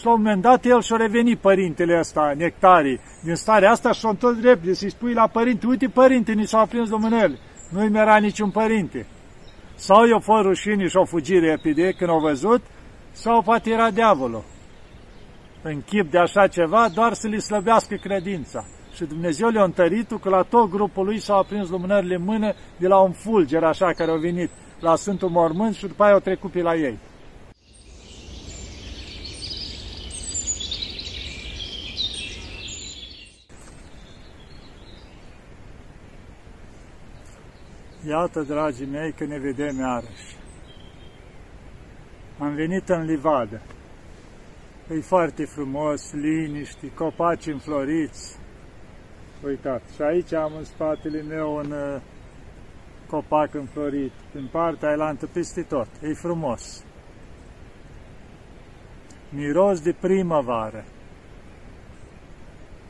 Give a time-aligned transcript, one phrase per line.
[0.00, 4.08] Și la un moment dat el și-a revenit părintele ăsta, nectarii, din starea asta și-a
[4.08, 7.38] întors repede să-i spui la părinte, uite părinte, ni s-au aprins lumânările,
[7.70, 9.06] nu-i mi-era niciun părinte.
[9.74, 12.62] Sau i-a fost rușine și-a fugit repede când au văzut,
[13.10, 14.44] sau poate era diavolul.
[15.62, 18.64] În chip de așa ceva, doar să li slăbească credința.
[18.94, 22.86] Și Dumnezeu le-a întărit că la tot grupul lui s-au aprins lumânările în mână de
[22.86, 26.50] la un fulger așa care au venit la Sfântul Mormânt și după aia au trecut
[26.50, 26.98] pe la ei.
[38.06, 40.36] Iată, dragii mei, că ne vedem iarăși.
[42.38, 43.60] Am venit în livadă.
[44.90, 48.38] E foarte frumos, liniști, copaci înfloriți.
[49.44, 52.00] Uitați, și aici am în spatele meu un uh,
[53.06, 54.12] copac înflorit.
[54.34, 55.88] În partea ailantă, peste tot.
[56.02, 56.84] E frumos.
[59.28, 60.84] Miros de primăvară.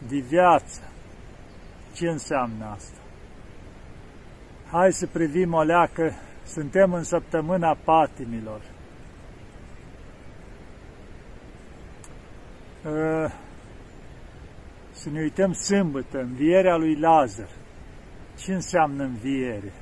[0.09, 0.93] De viață.
[1.95, 2.99] Ce înseamnă asta?
[4.71, 6.13] Hai să privim o leacă,
[6.45, 8.60] suntem în săptămâna patimilor.
[12.87, 13.30] Ă,
[14.90, 17.49] să ne uităm sâmbătă, învierea lui Lazar.
[18.38, 19.73] Ce înseamnă înviere?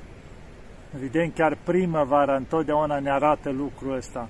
[0.95, 4.29] Evident, chiar primăvara întotdeauna ne arată lucrul ăsta.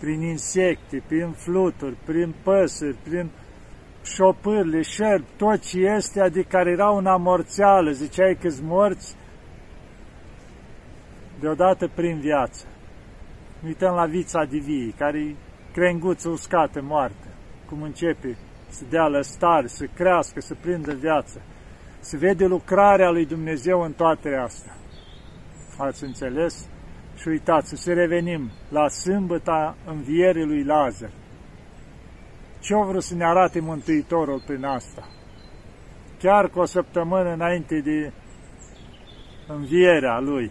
[0.00, 3.30] Prin insecte, prin fluturi, prin păsări, prin
[4.02, 9.18] șopârle, șerpi, tot ce este, adică care era una morțeală, ziceai că morți,
[11.40, 12.66] deodată prin viață.
[13.64, 15.34] Uităm la vița divii, care e
[15.72, 17.28] crenguță uscată, moarte,
[17.68, 18.36] cum începe
[18.68, 21.42] să dea lăstare, să crească, să prindă viață.
[22.00, 24.76] Se vede lucrarea lui Dumnezeu în toate astea.
[25.78, 26.68] Ați înțeles?
[27.16, 31.10] Și uitați, să revenim la sâmbăta învierii lui Lazar.
[32.60, 35.08] Ce-o vrut să ne arate Mântuitorul prin asta?
[36.18, 38.12] Chiar cu o săptămână înainte de
[39.46, 40.50] învierea lui,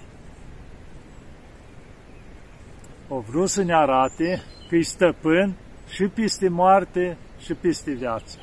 [3.09, 8.38] o vrut să ne arate că e stăpân și peste moarte și peste viață.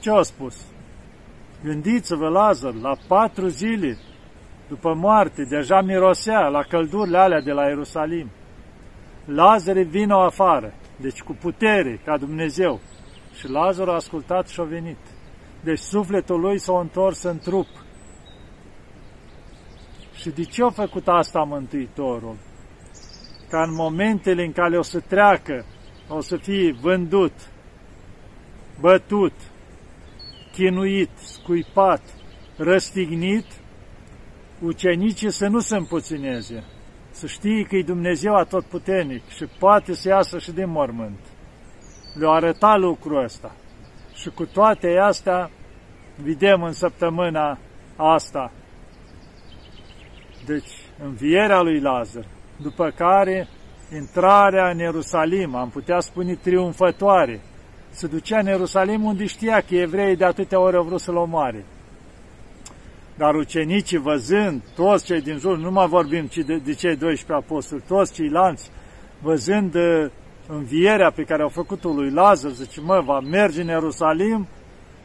[0.00, 0.66] Ce a spus?
[1.62, 3.98] Gândiți-vă, Lazar, la patru zile
[4.68, 8.30] după moarte, deja mirosea la căldurile alea de la Ierusalim.
[9.24, 12.80] Lazar vină afară, deci cu putere, ca Dumnezeu.
[13.34, 14.98] Și Lazar a ascultat și a venit.
[15.64, 17.68] Deci sufletul lui s-a întors în trup.
[20.14, 22.36] Și de ce a făcut asta Mântuitorul?
[23.50, 25.64] Ca în momentele în care o să treacă,
[26.08, 27.32] o să fie vândut,
[28.80, 29.32] bătut,
[30.52, 32.02] chinuit, scuipat,
[32.56, 33.46] răstignit,
[34.60, 36.64] ucenicii să nu se împuțineze,
[37.10, 41.18] să știe că e Dumnezeu atotputernic și poate să iasă și din mormânt.
[42.14, 43.54] Le-a arătat lucrul ăsta.
[44.14, 45.50] Și cu toate astea,
[46.22, 47.58] vedem în săptămâna
[47.96, 48.52] asta,
[50.46, 50.70] deci
[51.02, 52.26] învierea lui Lazar,
[52.62, 53.48] după care
[53.94, 57.40] intrarea în Ierusalim, am putea spune triumfătoare,
[57.90, 61.64] se ducea în Ierusalim unde știa că evreii de atâtea ori au vrut să-l omoare.
[63.16, 67.32] Dar ucenicii văzând, toți cei din jur, nu mai vorbim ci de, de cei 12
[67.32, 68.70] apostoli, toți ceilalți,
[69.22, 70.10] văzând uh,
[70.46, 74.46] învierea pe care au făcut-o lui Lazar, zice, mă, va merge în Ierusalim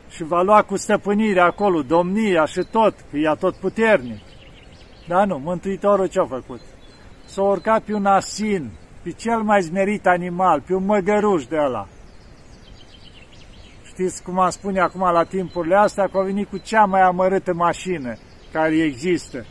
[0.09, 4.19] și va lua cu stăpânire acolo domnia și tot, că e tot puternic.
[5.08, 6.59] Dar nu, Mântuitorul ce-a făcut?
[7.34, 8.72] S-a urcat pe un asin,
[9.04, 11.88] pe cel mai zmerit animal, pe un măgăruș de ăla.
[13.86, 17.54] Știți cum am spune acum la timpurile astea, că a venit cu cea mai amărâtă
[17.54, 18.16] mașină
[18.52, 19.46] care există.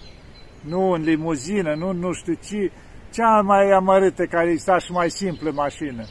[0.60, 2.72] Nu în limuzină, nu nu știu ce,
[3.12, 6.04] cea mai amărâtă care exista și mai simplă mașină.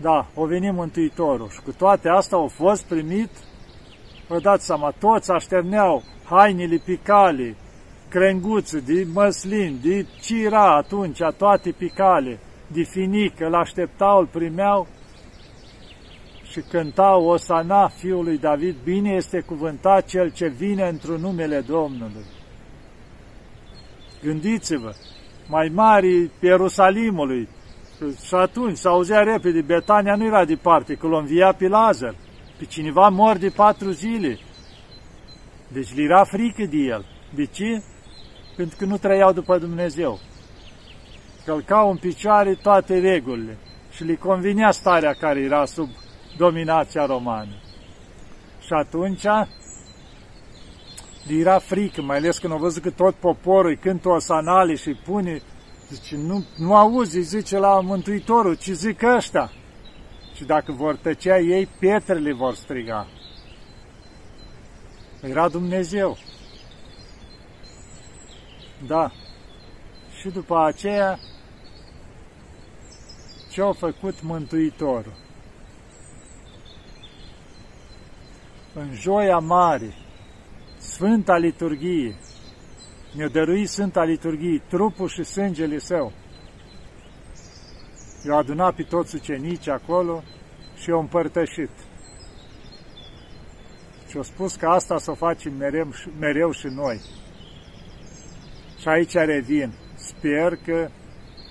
[0.00, 3.30] Da, o venit Mântuitorul și cu toate astea au fost primit,
[4.28, 7.56] vă dați seama, toți așterneau hainele picale,
[8.10, 14.86] crenguță, de măslin, de cira atunci, toate picale, de finică, îl așteptau, îl primeau
[16.50, 22.24] și cântau Osana fiului David, bine este cuvântat cel ce vine într-un numele Domnului.
[24.22, 24.92] Gândiți-vă,
[25.48, 27.48] mai mari Ierusalimului,
[28.26, 32.14] și atunci s auzea repede, Betania nu era departe, că l-a înviat pe Lazar,
[32.58, 34.38] pe cineva mor de patru zile.
[35.72, 37.04] Deci li era frică de el.
[37.34, 37.82] De ce?
[38.60, 40.18] Pentru că nu trăiau după Dumnezeu.
[41.44, 43.58] Călcau în picioare toate regulile
[43.90, 45.88] și le convinea starea care era sub
[46.36, 47.54] dominația romană.
[48.60, 49.22] Și atunci
[51.26, 54.94] le era frică, mai ales când au văzut că tot poporul îi cântă osanale și
[55.04, 55.42] pune
[55.88, 59.52] Zice, nu, nu auzi, zice la Mântuitorul, ci zic ăștia.
[60.34, 63.06] Și dacă vor tăcea ei, pietrele vor striga.
[65.22, 66.16] Era Dumnezeu.
[68.86, 69.10] Da.
[70.20, 71.18] Și după aceea,
[73.50, 75.14] ce a făcut Mântuitorul?
[78.74, 79.94] În joia mare,
[80.78, 82.16] Sfânta Liturghie,
[83.16, 86.12] ne-a dăruit Sfânta Liturghie, trupul și sângele său.
[88.26, 90.22] I-a adunat pe toți ucenicii acolo
[90.76, 91.70] și i-a împărtășit.
[94.08, 95.88] Și a spus că asta să o facem mereu,
[96.18, 97.00] mereu și noi.
[98.80, 99.72] Și aici revin.
[99.94, 100.88] Sper că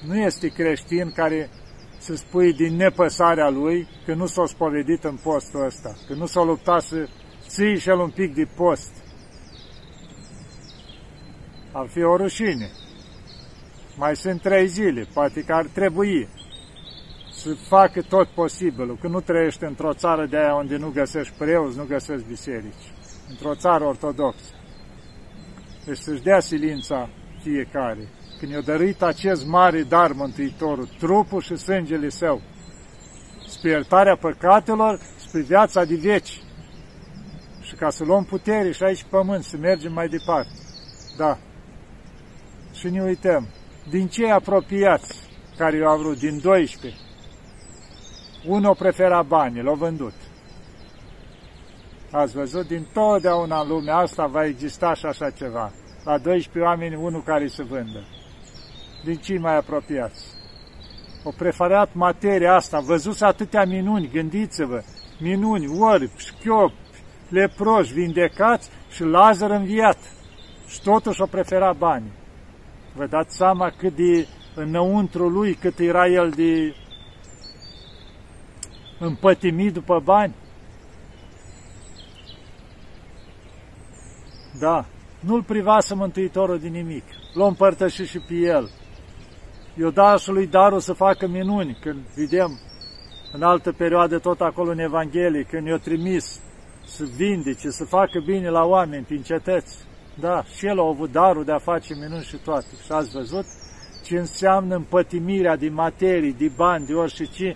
[0.07, 1.49] nu este creștin care
[1.97, 6.43] să spui din nepăsarea lui că nu s-a spovedit în postul ăsta, că nu s-a
[6.43, 7.07] luptat să
[7.47, 8.91] ții și el un pic de post.
[11.71, 12.69] Ar fi o rușine.
[13.97, 16.27] Mai sunt trei zile, poate că ar trebui
[17.31, 21.77] să facă tot posibilul, că nu trăiește într-o țară de aia unde nu găsești preoți,
[21.77, 22.93] nu găsești biserici,
[23.29, 24.53] într-o țară ortodoxă.
[25.85, 27.09] Deci să-și dea silința
[27.41, 28.07] fiecare.
[28.39, 32.41] Când i-a dăruit acest mare dar Mântuitorul, trupul și sângele său,
[33.47, 36.41] spre iertarea păcatelor, spre viața de veci.
[37.61, 40.51] Și ca să luăm putere și aici pământ, să mergem mai departe.
[41.17, 41.37] Da.
[42.73, 43.47] Și ne uităm.
[43.89, 47.01] Din cei apropiați care i-au vrut, din 12,
[48.45, 50.13] unul prefera banii, l-au vândut.
[52.11, 52.67] Ați văzut?
[52.67, 55.71] Din totdeauna în lumea asta va exista și așa ceva.
[56.03, 58.03] La 12 oameni, unul care se vândă.
[59.03, 60.23] Din cei mai apropiați.
[61.23, 64.81] O preferat materia asta, văzut atâtea minuni, gândiți-vă,
[65.19, 66.73] minuni, orbi, șchiopi,
[67.29, 69.97] leproși, vindecați și Lazar înviat.
[70.67, 72.11] Și totuși o prefera banii.
[72.95, 76.75] Vă dați seama cât de înăuntru lui, cât era el de
[78.99, 80.35] împătimit după bani?
[84.59, 84.85] Da,
[85.19, 88.69] nu-l privasă Mântuitorul din nimic, l-a împărtășit și pe el.
[89.77, 89.93] Eu
[90.25, 92.59] lui darul să facă minuni, când vedem
[93.31, 96.41] în altă perioadă tot acolo în Evanghelie, când i-a trimis
[96.85, 99.77] să vindece, să facă bine la oameni prin cetăți.
[100.19, 102.67] Da, și el a avut darul de a face minuni și toate.
[102.85, 103.45] Și ați văzut
[104.03, 107.55] ce înseamnă împătimirea din materii, de bani, de orice ce,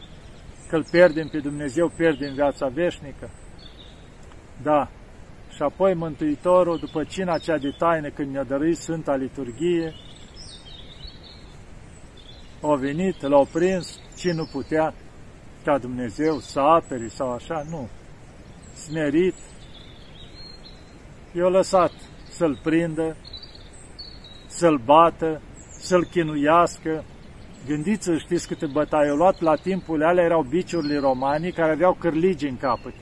[0.69, 3.29] că îl pierdem pe Dumnezeu, pierdem viața veșnică?
[4.63, 4.89] Da.
[5.55, 9.93] Și apoi Mântuitorul, după cina cea de taină, când ne-a dăruit Sfânta Liturghie,
[12.61, 14.93] au venit, l-au prins, cine nu putea
[15.63, 17.89] ca Dumnezeu să aperi sau așa, nu.
[18.73, 19.35] Smerit,
[21.33, 21.91] i-a lăsat
[22.29, 23.15] să-l prindă,
[24.47, 25.41] să-l bată,
[25.79, 27.03] să-l chinuiască,
[27.67, 32.47] Gândiți-vă, știți câte bătaie au luat la timpul alea, erau biciurile romanii care aveau cârligi
[32.47, 32.93] în capăt.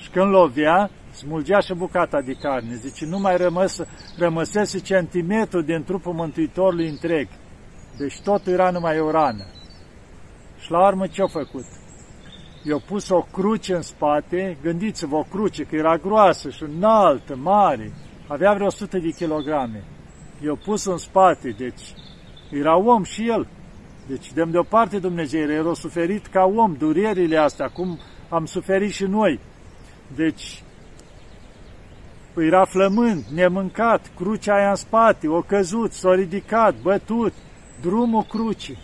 [0.00, 2.74] Și când lovea, smulgea și bucata de carne.
[2.74, 3.80] Zice, nu mai rămăs,
[4.18, 7.28] rămăsese centimetru din trupul Mântuitorului întreg.
[7.98, 9.44] Deci totul era numai o rană.
[10.58, 11.64] Și la urmă ce-a făcut?
[12.62, 17.92] I-a pus o cruce în spate, gândiți-vă, o cruce, că era groasă și înaltă, mare,
[18.26, 19.84] avea vreo 100 de kilograme.
[20.44, 21.94] I-a pus în spate, deci
[22.50, 23.48] era om și el.
[24.06, 27.98] Deci, dăm deoparte Dumnezeu, el a suferit ca om durerile astea, cum
[28.28, 29.40] am suferit și noi.
[30.14, 30.62] Deci,
[32.42, 37.32] era flământ, nemâncat, crucea aia în spate, o căzut, s-a ridicat, bătut,
[37.80, 38.78] drumul crucii.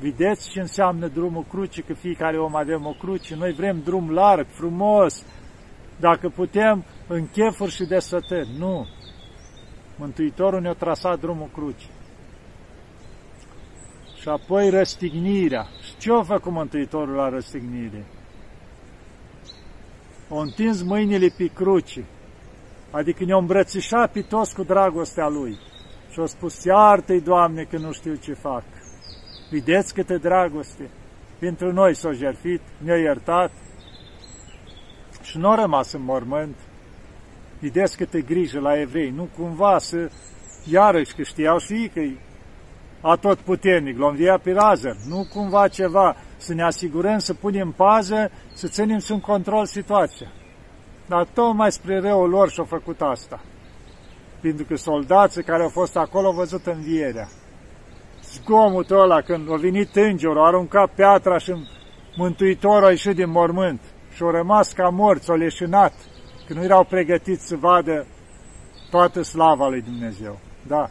[0.00, 4.46] Vedeți ce înseamnă drumul crucii, că fiecare om avem o cruce, noi vrem drum larg,
[4.50, 5.24] frumos,
[6.00, 8.48] dacă putem, în chefuri și desătări.
[8.58, 8.86] Nu.
[9.96, 11.90] Mântuitorul ne-a trasat drumul crucii
[14.20, 15.66] și apoi răstignirea.
[15.82, 18.06] Și ce a făcut Mântuitorul la răstignire?
[20.28, 22.04] O întins mâinile pe cruci,
[22.98, 25.58] adică ne-a îmbrățișat pe toți cu dragostea Lui.
[26.10, 28.64] Și a spus, iartă-i, Doamne, că nu știu ce fac.
[29.50, 30.90] Vedeți câte dragoste.
[31.38, 33.50] Pentru noi s-a jertfit, ne-a iertat
[35.22, 36.56] și nu a rămas în mormânt.
[37.60, 40.10] Vedeți câte grijă la evrei, nu cumva să,
[40.64, 42.00] iarăși că știau și ei că
[43.00, 47.34] a tot puternic, l a înviat pe Lazar, nu cumva ceva, să ne asigurăm, să
[47.34, 50.32] punem pază, să ținem sub control situația.
[51.08, 53.40] Dar tocmai spre răul lor și-au făcut asta.
[54.40, 57.28] Pentru că soldații care au fost acolo au văzut învierea.
[58.22, 61.52] Zgomotul ăla, când a venit îngerul, a aruncat piatra și
[62.18, 63.80] Mântuitorul a ieșit din mormânt
[64.14, 65.92] și au rămas ca morți, au leșinat,
[66.46, 68.06] că nu erau pregătiți să vadă
[68.90, 70.38] toată slava lui Dumnezeu.
[70.66, 70.90] Da,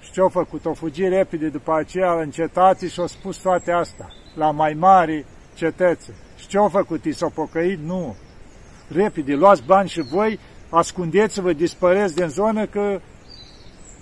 [0.00, 0.64] Și ce-au făcut?
[0.64, 5.24] O fugi repede după aceea în cetații și au spus toate astea, la mai mari
[5.54, 6.14] cetățe.
[6.36, 7.04] Și ce-au făcut?
[7.04, 7.78] I s-au pocăit?
[7.78, 8.16] Nu.
[8.94, 10.38] Repede, luați bani și voi,
[10.70, 13.00] ascundeți-vă, dispăreți din zonă că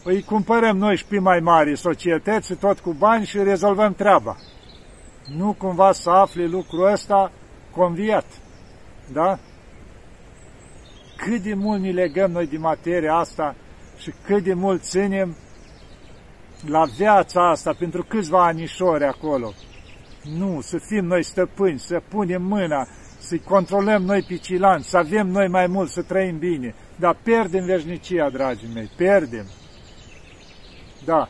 [0.05, 4.37] îi cumpărăm noi și pe mai mari societăți, tot cu bani și rezolvăm treaba.
[5.37, 7.33] Nu cumva să afli lucrul ăsta
[7.71, 8.27] conviat.
[9.13, 9.39] Da?
[11.17, 13.55] Cât de mult ne legăm noi de materia asta
[13.99, 15.37] și cât de mult ținem
[16.67, 19.53] la viața asta pentru câțiva anișori acolo.
[20.39, 22.87] Nu, să fim noi stăpâni, să punem mâna,
[23.31, 26.75] să-i controlăm noi pe cilan, să avem noi mai mult, să trăim bine.
[26.97, 29.47] Dar pierdem veșnicia, dragii mei, pierdem.
[31.05, 31.29] Da.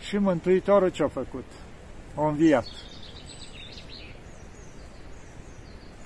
[0.00, 1.44] Și Mântuitorul ce-a făcut?
[2.14, 2.66] A înviat.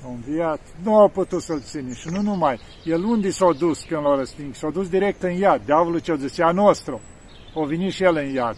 [0.04, 0.60] A înviat.
[0.82, 2.60] Nu au putut să-l ține și nu numai.
[2.84, 4.54] El unde s-a dus când l-a răsting?
[4.54, 5.64] S-a dus direct în iad.
[5.64, 7.00] Diavolul ce-a zis, a nostru.
[7.54, 8.56] O venit și el în iad.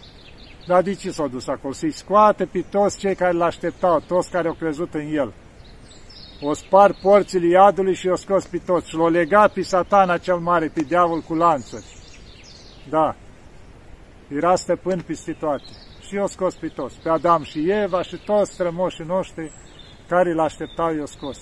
[0.67, 1.73] Dar de ce s-a dus acolo?
[1.73, 5.33] Să-i scoate pe toți cei care l-așteptau, toți care au crezut în el.
[6.47, 10.37] O spar porțile iadului și o scos pe toți și l-o legat pe satana cel
[10.37, 11.85] mare, pe diavol cu lanțuri.
[12.89, 13.15] Da,
[14.29, 15.65] era stăpân peste toate.
[16.07, 19.53] Și eu scos pe toți, pe Adam și Eva și toți strămoșii noștri
[20.09, 21.39] care îl așteptau, eu scos.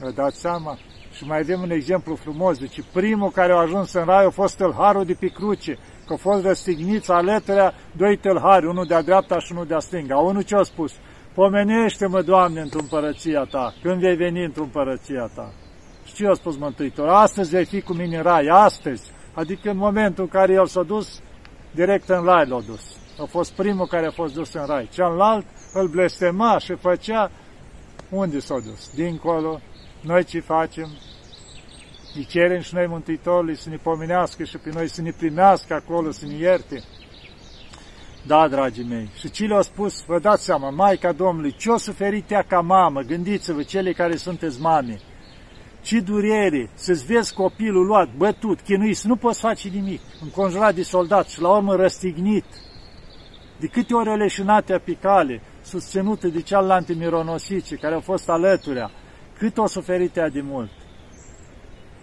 [0.00, 0.78] Vă dați seama?
[1.12, 4.56] Și mai avem un exemplu frumos, deci primul care a ajuns în rai a fost
[4.56, 5.72] tâlharul de pe cruce,
[6.06, 10.16] că au fost răstigniți alăturea doi tâlhari, unul de-a dreapta și unul de-a stânga.
[10.16, 10.92] Unul ce a spus?
[11.34, 15.52] Pomenește-mă, Doamne, într-o împărăția Ta, când vei veni într-o împărăția Ta.
[16.04, 17.08] Și ce a spus Mântuitor?
[17.08, 19.10] Astăzi vei fi cu mine în rai, astăzi.
[19.34, 21.20] Adică în momentul în care el s-a dus,
[21.70, 22.96] direct în rai l-a dus.
[23.20, 24.88] A fost primul care a fost dus în rai.
[24.92, 27.30] Celălalt îl blestema și făcea
[28.10, 28.94] unde s-a dus?
[28.94, 29.60] Dincolo.
[30.00, 30.88] Noi ce facem?
[32.14, 36.10] Îi cerem și noi Mântuitorului să ne pomenească și pe noi să ne primească acolo,
[36.10, 36.82] să ne ierte.
[38.26, 42.42] Da, dragii mei, și ce le-a spus, vă dați seama, Maica Domnului, ce-o suferit ea
[42.42, 45.00] ca mamă, gândiți-vă, cele care sunteți mame,
[45.82, 50.82] ce durere să-ți vezi copilul luat, bătut, chinuit, să nu poți face nimic, înconjurat de
[50.82, 52.44] soldați și la urmă răstignit,
[53.60, 58.90] de câte ori leșinate pe cale, susținută de cealaltă mironosice care au fost alăturea,
[59.38, 60.70] cât o suferit ea de mult.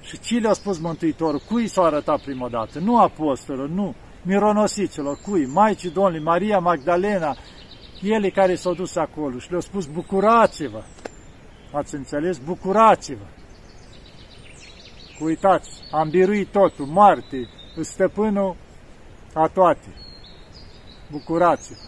[0.01, 1.41] Și ce le-a spus Mântuitorul?
[1.47, 2.79] Cui s-a arătat prima dată?
[2.79, 5.45] Nu apostolul, nu, mironosiților, cui?
[5.45, 7.35] Maicii Domnului, Maria Magdalena,
[8.01, 10.83] ele care s-au dus acolo și le-au spus, bucurați-vă!
[11.71, 12.37] Ați înțeles?
[12.37, 13.25] Bucurați-vă!
[15.19, 17.49] Uitați, am biruit totul, moarte,
[17.81, 18.55] stăpânul
[19.33, 19.93] a toate.
[21.11, 21.79] Bucurați-vă!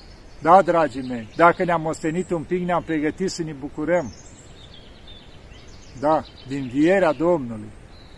[0.41, 4.13] Da, dragii mei, dacă ne-am ostenit un pic, ne-am pregătit să ne bucurăm.
[5.99, 7.69] Da, din vierea Domnului.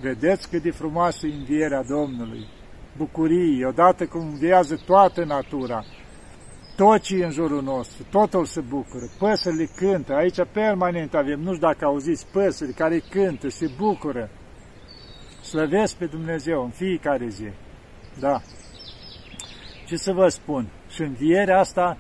[0.02, 2.48] Vedeți cât de frumoasă e învierea Domnului.
[2.98, 5.84] Bucurii, odată cum înviază toată natura,
[6.76, 11.68] tot ce în jurul nostru, totul se bucură, păsările cântă, aici permanent avem, nu știu
[11.68, 14.30] dacă auziți, păsări care cântă, se bucură,
[15.42, 17.48] slăvesc pe Dumnezeu în fiecare zi.
[18.20, 18.42] Da.
[19.86, 20.68] Ce să vă spun?
[20.90, 21.98] Și învierea asta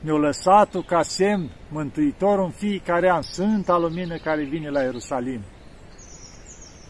[0.00, 5.40] ne-a lăsat-o ca semn mântuitor în fiecare an, Sfânta Lumină care vine la Ierusalim.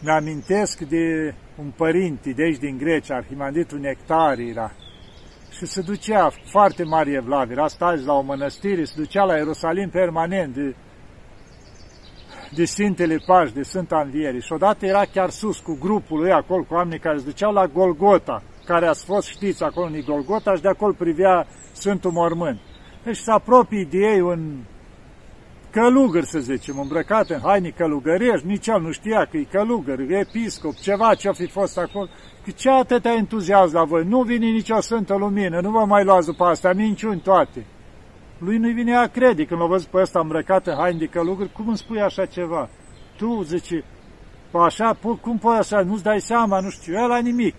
[0.01, 4.71] Mi-amintesc de un părinte de aici din Grecia, Arhimanditul Nectarii era,
[5.57, 9.89] și se ducea foarte mare evlav, era staj la o mănăstire, se ducea la Ierusalim
[9.89, 10.75] permanent de,
[12.55, 14.39] de Sfintele Pași, de Sfânta Înviere.
[14.39, 17.67] Și odată era chiar sus cu grupul lui acolo, cu oamenii care se duceau la
[17.67, 22.59] Golgota, care ați fost, știți, acolo în Golgota și de acolo privea Sfântul Mormânt.
[23.03, 24.63] Deci se apropie de ei un
[25.75, 30.75] călugăr, să zicem, îmbrăcat în haine călugărești, nici el nu știa că e călugăr, episcop,
[30.75, 32.07] ceva ce-a fi fost acolo.
[32.43, 34.05] Că ce atâta entuziasm la voi?
[34.05, 37.65] Nu vine nicio Sfântă Lumină, nu vă mai luați după asta, minciuni toate.
[38.37, 41.47] Lui nu-i vine a crede când l-a văzut pe ăsta îmbrăcat în haine de călugăr,
[41.47, 42.69] cum îmi spui așa ceva?
[43.17, 43.83] Tu, zice,
[44.51, 47.55] așa, cum poți așa, nu-ți dai seama, nu știu, el la nimic.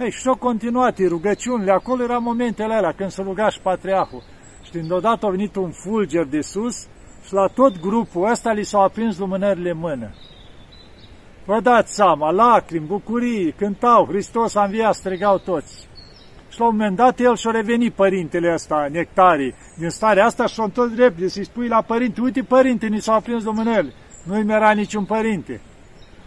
[0.00, 4.22] Ei, și-au continuat rugăciunile, acolo era momentele alea când se ruga și patriarhul.
[4.62, 6.86] Și deodată a venit un fulger de sus
[7.28, 10.10] și la tot grupul ăsta li s-au aprins lumânările în mână.
[11.44, 15.88] Vă dați seama, lacrimi, bucurii, cântau, Hristos a înviat, strigau toți.
[16.48, 20.64] Și la un moment dat el și-a revenit părintele ăsta, nectarii, din starea asta și-a
[20.64, 23.92] întors repede să-i spui la părinte, uite părinte, ni s-au aprins lumânările.
[24.24, 25.60] Nu-i era niciun părinte.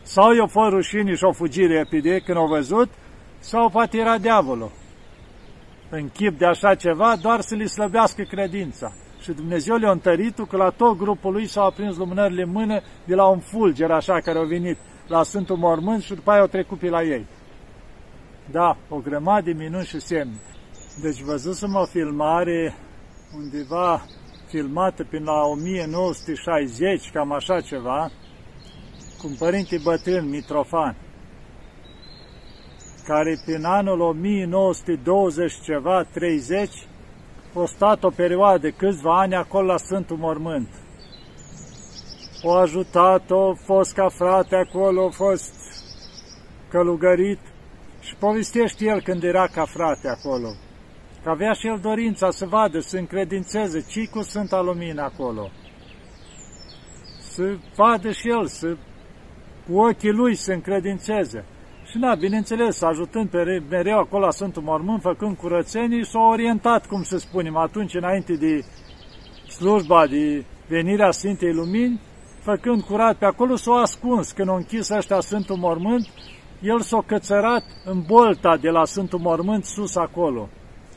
[0.02, 2.90] Sau i-o fost rușini și-o fugit repede când au văzut,
[3.40, 4.72] sau poate era diavolul.
[5.90, 8.94] În chip de așa ceva, doar să li slăbească credința.
[9.22, 13.16] Și Dumnezeu le-a întărit că la tot grupul lui s-au aprins lumânările în mână de
[13.16, 16.80] la un fulger așa care au venit la Sfântul Mormânt și după aia au trecut
[16.80, 17.28] pe la ei.
[18.52, 20.42] Da, o grămadă de minuni și semne.
[21.02, 22.76] Deci văzusem o filmare
[23.36, 24.06] undeva
[24.48, 28.12] filmată prin la 1960, cam așa ceva,
[29.20, 30.96] cu un părinte bătrân, Mitrofan,
[33.06, 36.91] care prin anul 1920 ceva, 30, a
[37.66, 40.70] stat o perioadă de câțiva ani acolo la Sfântul Mormânt.
[42.44, 45.54] O ajutat, o fost ca frate acolo, a fost
[46.70, 47.40] călugărit
[48.00, 50.54] și povestește el când era ca frate acolo.
[51.24, 55.50] Că avea și el dorința să vadă, să încredințeze ce cu Sfânta Lumină acolo.
[57.20, 58.78] Să vadă și el, să
[59.68, 61.46] cu ochii lui să încredințeze.
[61.92, 67.04] Și da, bineînțeles, ajutând pe mereu acolo la Sfântul Mormânt, făcând curățenii, s-a orientat, cum
[67.04, 68.60] să spunem, atunci înainte de
[69.48, 72.02] slujba, de venirea Sfintei Lumini,
[72.42, 74.32] făcând curat pe acolo, s-a ascuns.
[74.32, 76.08] Când a închis ăștia Sfântul Mormânt,
[76.62, 80.50] el s-a cățărat în bolta de la Sfântul Mormânt sus acolo.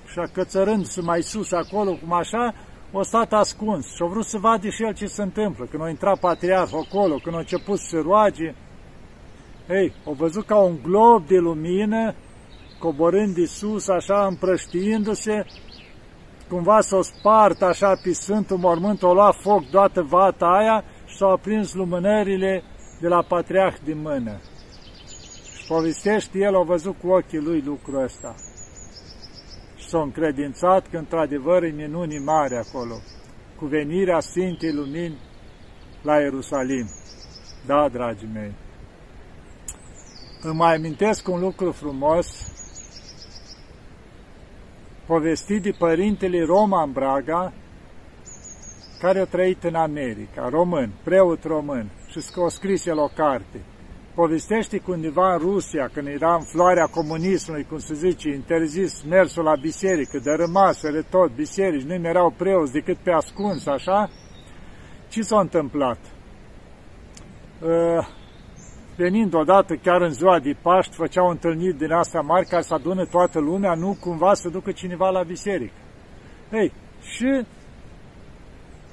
[0.06, 2.54] Și a cățărând-se mai sus acolo, cum așa,
[2.92, 5.64] o stat ascuns și a vrut să vadă și el ce se întâmplă.
[5.64, 8.54] Când a intrat patriarhul acolo, când a început să se roage,
[9.68, 12.14] ei, au văzut ca un glob de lumină,
[12.78, 15.46] coborând de sus, așa, împrăștiindu-se,
[16.48, 21.32] cumva s-o spart așa pe Sfântul Mormânt, o lua foc toată vata aia și s-au
[21.32, 22.62] aprins lumânările
[23.00, 24.40] de la patriarh din mână.
[25.56, 28.34] Și povestește el, a văzut cu ochii lui lucrul ăsta.
[29.76, 32.94] Și s-a încredințat că într-adevăr e minunii mari acolo,
[33.58, 35.18] cu venirea Sfintei Lumini
[36.02, 36.86] la Ierusalim.
[37.66, 38.54] Da, dragii mei,
[40.44, 42.26] îmi mai amintesc un lucru frumos,
[45.06, 47.52] povestit de părintele Roman Braga,
[49.00, 53.60] care a trăit în America, român, preot român, și a scris el o carte.
[54.14, 59.44] Povestește cu undeva în Rusia, când era în floarea comunismului, cum se zice, interzis mersul
[59.44, 64.10] la biserică, dărâmasele tot, biserici, nu erau preoți decât pe ascuns, așa,
[65.08, 65.98] ce s-a întâmplat?
[67.62, 68.08] Uh,
[68.96, 73.04] venind odată chiar în ziua de Paști, făceau întâlniri din astea mari care să adună
[73.04, 75.74] toată lumea, nu cumva să ducă cineva la biserică.
[76.52, 77.44] Ei, și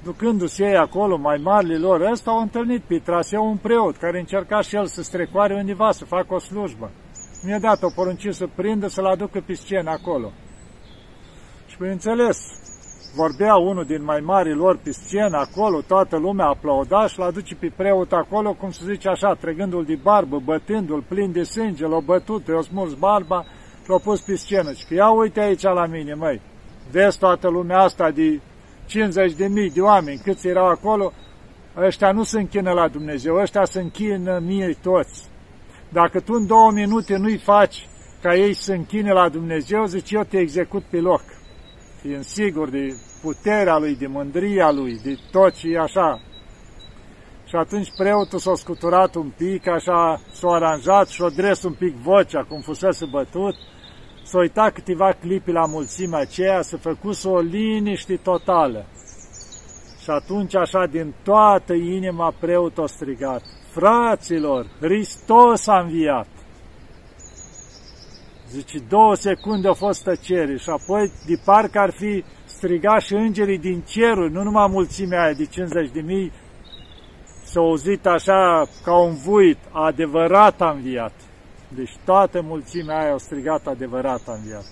[0.02, 4.60] ducându-se ei acolo, mai marile lor, ăsta au întâlnit pe traseu un preot care încerca
[4.60, 6.90] și el să strecoare undeva, să facă o slujbă.
[7.44, 10.32] Mi-a dat o poruncie să prindă, să-l aducă pe scenă acolo.
[11.66, 12.36] Și bineînțeles,
[13.14, 17.54] vorbea unul din mai mari lor pe scenă acolo, toată lumea aplauda și l aduce
[17.54, 22.00] pe preot acolo, cum se zice așa, tregându-l de barbă, bătându-l plin de sânge, l-a
[22.00, 23.44] bătut, i-a smuls barba
[23.82, 24.72] și l-a pus pe scenă.
[24.72, 26.40] Și că ia uite aici la mine, măi,
[26.90, 28.40] vezi toată lumea asta de
[28.86, 31.12] 50 de mii de oameni, câți erau acolo,
[31.76, 35.30] ăștia nu se închină la Dumnezeu, ăștia se închină mie toți.
[35.88, 37.88] Dacă tu în două minute nu-i faci
[38.22, 41.22] ca ei să închine la Dumnezeu, zice, eu te execut pe loc
[42.02, 46.20] fiind sigur de puterea lui, de mândria lui, de tot ce e așa.
[47.44, 52.44] Și atunci preotul s-a scuturat un pic, așa, s-a aranjat și-a dres un pic vocea,
[52.48, 53.54] cum fusese bătut,
[54.22, 58.86] s-a uitat câteva clipi la mulțimea aceea, s-a făcut o liniște totală.
[60.02, 66.41] Și atunci, așa, din toată inima, preotul a strigat, Fraților, Hristos a înviat!
[68.52, 73.58] Zice, două secunde au fost tăcere și apoi de parcă ar fi strigat și îngerii
[73.58, 76.32] din ceruri, nu numai mulțimea aia de 50 de mii,
[77.44, 81.12] s-au auzit așa ca un vuit, adevărat a înviat.
[81.68, 84.64] Deci toată mulțimea aia au strigat adevărat a înviat.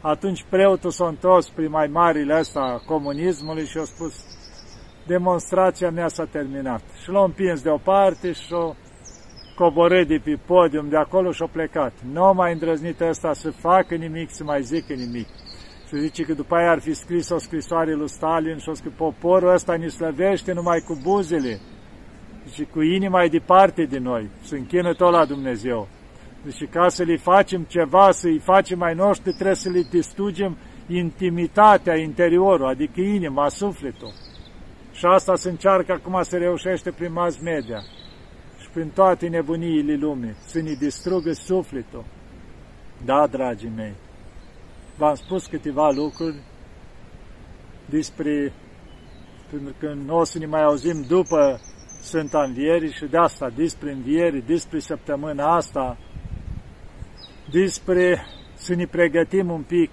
[0.00, 4.24] Atunci preotul s-a întors prin mai marile astea comunismului și a spus,
[5.06, 6.82] demonstrația mea s-a terminat.
[7.02, 8.76] Și l-a împins deoparte și a
[9.54, 11.92] coborât de pe podium de acolo și-a plecat.
[12.12, 15.26] Nu a mai îndrăznit ăsta să facă nimic, să mai zică nimic.
[15.88, 18.92] Și zice că după aia ar fi scris o scrisoare lui Stalin și o scris,
[18.96, 21.60] poporul ăsta ne slăvește numai cu buzele.
[22.48, 25.88] Zice, cu inima e departe de noi, se închină tot la Dumnezeu.
[26.44, 31.96] Deci ca să le facem ceva, să-i facem mai noștri, trebuie să le distrugem intimitatea,
[31.96, 34.12] interiorul, adică inima, sufletul.
[34.92, 37.82] Și asta se încearcă acum să reușește prin mass media
[38.72, 42.04] prin toate nebuniile lumii, să ne distrugă sufletul.
[43.04, 43.94] Da, dragii mei,
[44.96, 46.42] v-am spus câteva lucruri
[47.86, 48.52] despre,
[49.50, 51.60] pentru că nu o să ne mai auzim după
[52.02, 55.98] Sfânta Învieri și de asta, despre Învieri, despre săptămâna asta,
[57.50, 59.90] despre să ne pregătim un pic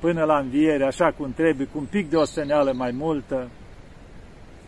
[0.00, 3.50] până la Înviere, așa cum trebuie, cu un pic de osteneală mai multă,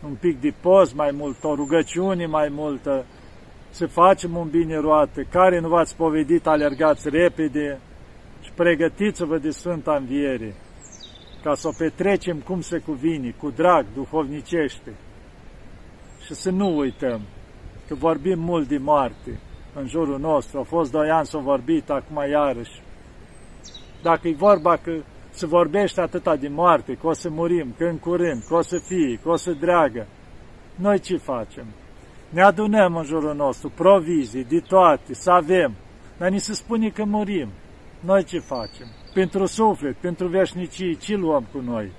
[0.04, 3.04] un pic de post mai mult, o rugăciune mai multă,
[3.72, 7.78] să facem un bine roată, care nu v-ați povedit, alergați repede,
[8.42, 10.54] și pregătiți-vă de Sfânta Înviere,
[11.42, 14.92] ca să o petrecem cum se cuvine, cu drag, duhovnicește.
[16.24, 17.20] Și să nu uităm
[17.88, 19.40] că vorbim mult de moarte
[19.74, 20.58] în jurul nostru.
[20.58, 22.82] Au fost doi ani să vorbit, acum iarăși.
[24.02, 24.92] Dacă e vorba că
[25.30, 28.78] se vorbește atâta de moarte, că o să murim, că în curând, că o să
[28.78, 30.06] fie, că o să dreagă,
[30.74, 31.66] noi ce facem?
[32.32, 35.74] Ne adunăm în jurul nostru, provizii, de toate, să avem,
[36.18, 37.48] dar ni se spune că murim.
[38.00, 38.86] Noi ce facem?
[39.14, 41.92] Pentru suflet, pentru veșnicii, ce luăm cu noi?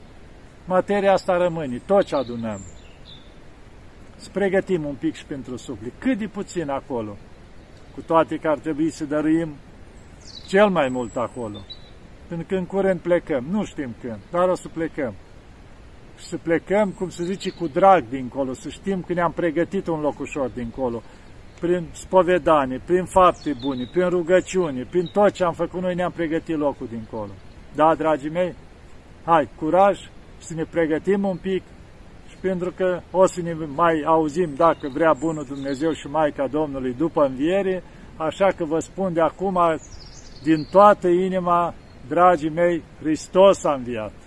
[0.66, 2.60] Materia asta rămâne, tot ce adunăm.
[4.16, 5.92] Să pregătim un pic și pentru suflet.
[5.98, 7.18] Cât de puțin acolo,
[7.94, 9.56] cu toate că ar trebui să dăruim
[10.48, 11.58] cel mai mult acolo.
[12.28, 15.14] Pentru că în curând plecăm, nu știm când, dar o să plecăm.
[16.18, 20.00] Și să plecăm, cum se zice, cu drag dincolo, să știm că ne-am pregătit un
[20.00, 21.02] loc ușor dincolo,
[21.60, 26.58] prin spovedanie, prin fapte bune, prin rugăciune, prin tot ce am făcut noi ne-am pregătit
[26.58, 27.32] locul dincolo.
[27.76, 28.56] Da, dragii mei?
[29.26, 30.00] Hai, curaj
[30.38, 31.64] să ne pregătim un pic
[32.30, 36.94] și pentru că o să ne mai auzim dacă vrea Bunul Dumnezeu și Maica Domnului
[36.94, 37.84] după înviere,
[38.18, 39.60] așa că vă spun de acum
[40.44, 41.74] din toată inima,
[42.08, 44.23] dragii mei, Hristos a înviat.